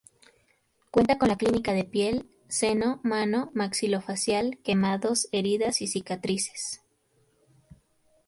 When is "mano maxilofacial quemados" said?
3.03-5.27